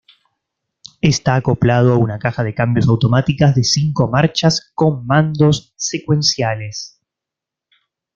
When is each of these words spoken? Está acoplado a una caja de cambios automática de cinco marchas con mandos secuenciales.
Está 1.01 1.35
acoplado 1.35 1.93
a 1.93 1.97
una 1.99 2.17
caja 2.17 2.43
de 2.43 2.55
cambios 2.55 2.87
automática 2.87 3.51
de 3.51 3.63
cinco 3.63 4.07
marchas 4.07 4.71
con 4.73 5.05
mandos 5.05 5.73
secuenciales. 5.77 6.99